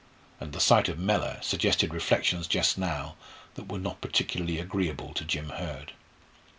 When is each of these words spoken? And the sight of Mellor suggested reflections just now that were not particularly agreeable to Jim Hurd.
And 0.39 0.51
the 0.51 0.59
sight 0.59 0.89
of 0.89 0.97
Mellor 0.97 1.37
suggested 1.43 1.93
reflections 1.93 2.47
just 2.47 2.75
now 2.75 3.17
that 3.53 3.67
were 3.71 3.77
not 3.77 4.01
particularly 4.01 4.57
agreeable 4.57 5.13
to 5.13 5.23
Jim 5.23 5.49
Hurd. 5.49 5.91